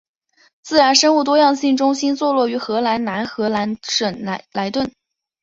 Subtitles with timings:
[0.63, 4.91] 自然生物多样性中心座落于荷兰南荷兰省莱顿。